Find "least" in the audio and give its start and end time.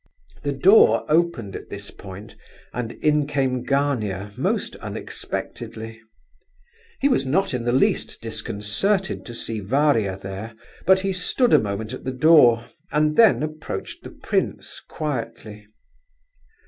7.71-8.19